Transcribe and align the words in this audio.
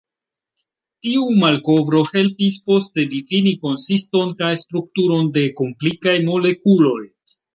Tiu 1.07 1.25
malkovro 1.41 1.99
helpis 2.13 2.57
poste 2.71 3.05
difini 3.11 3.53
konsiston 3.67 4.33
kaj 4.41 4.51
strukturon 4.63 5.31
de 5.39 5.47
komplikaj 5.63 6.17
molekuloj. 6.31 7.01